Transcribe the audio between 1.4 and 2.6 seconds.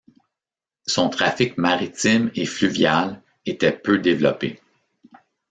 maritime et